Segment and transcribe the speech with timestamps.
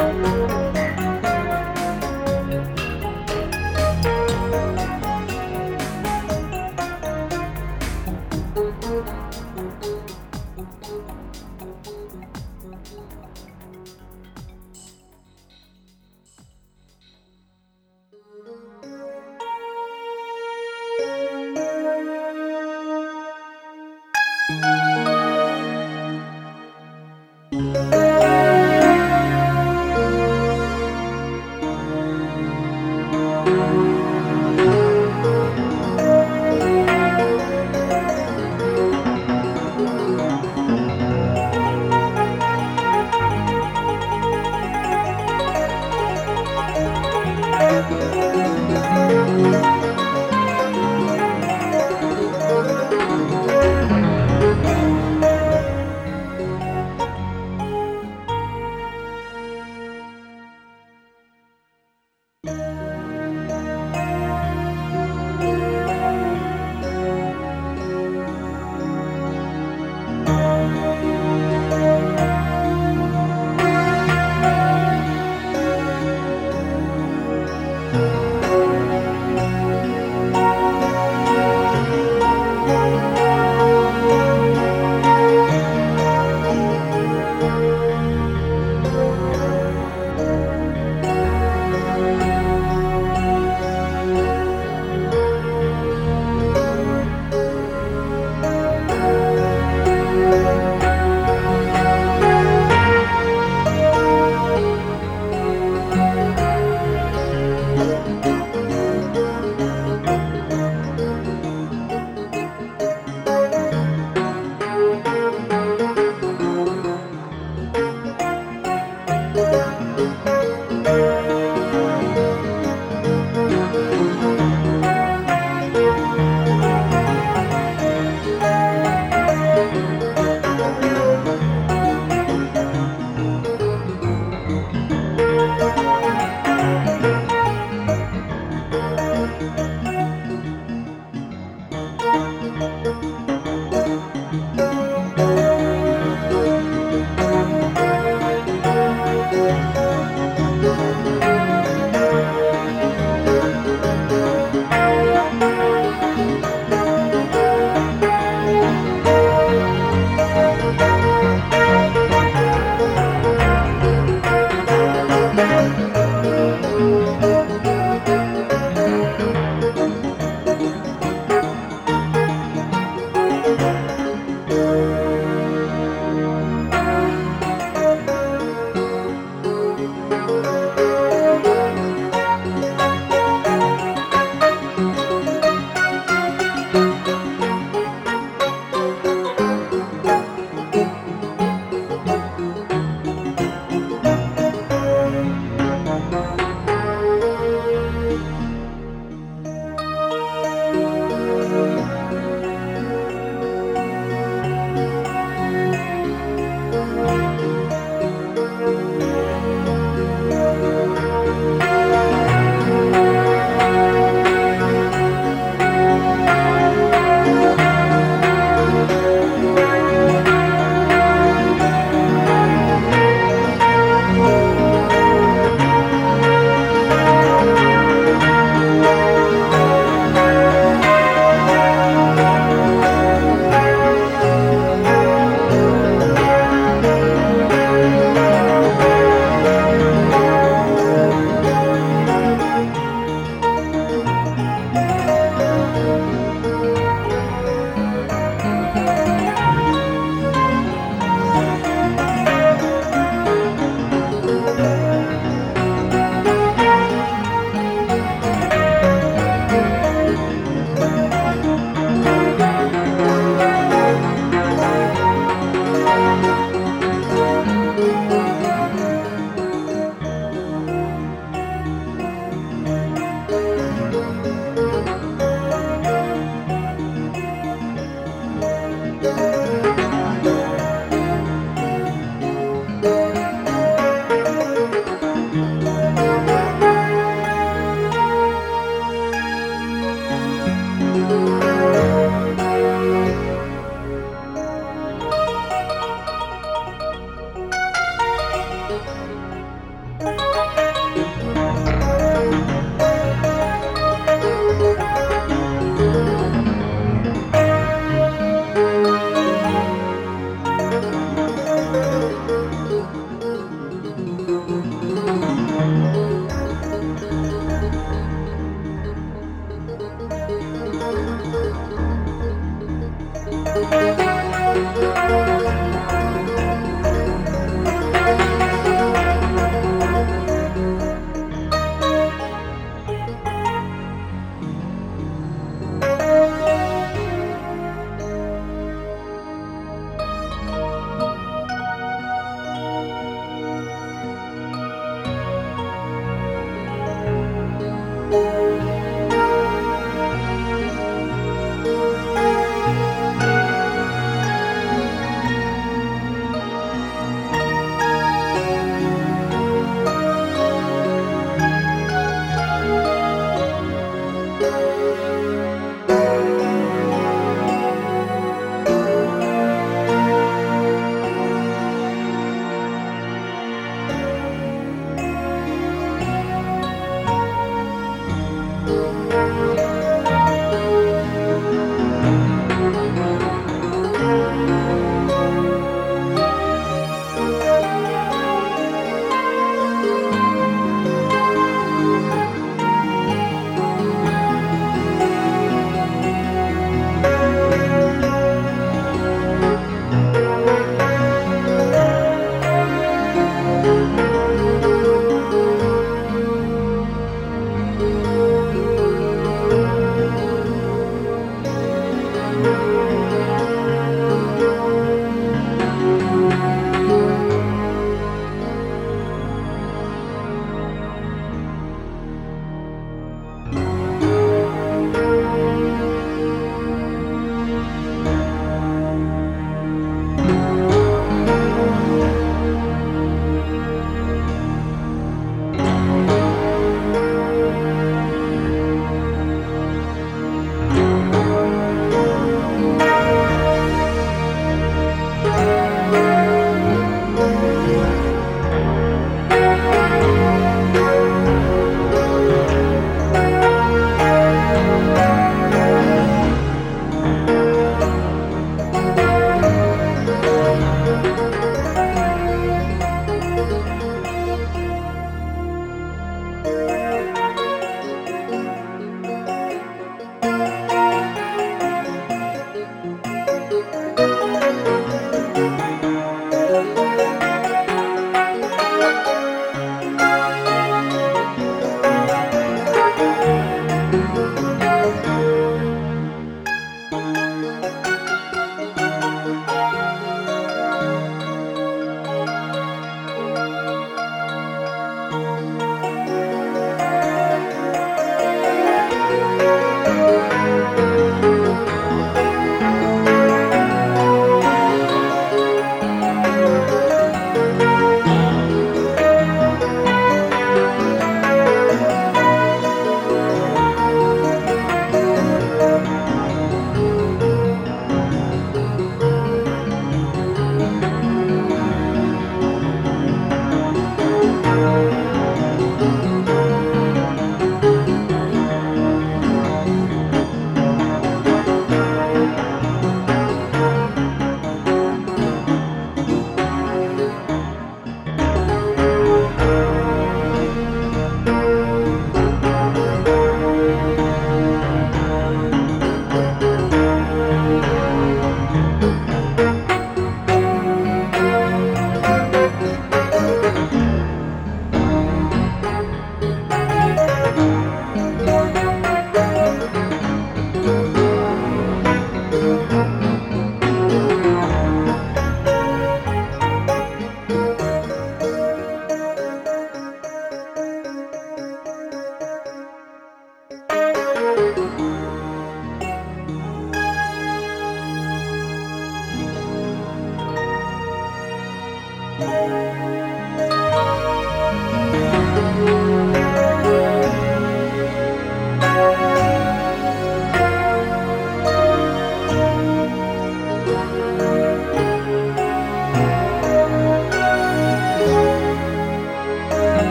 [0.00, 0.39] Bye.